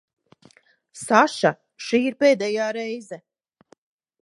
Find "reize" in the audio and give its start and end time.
2.81-3.21